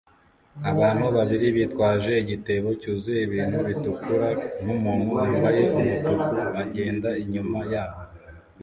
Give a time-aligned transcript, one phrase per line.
[0.71, 4.27] Abantu babiri bitwaje igitebo cyuzuye ibintu bitukura
[4.61, 6.23] nkumuntu wambaye umutuku
[6.63, 7.99] agenda inyuma yabo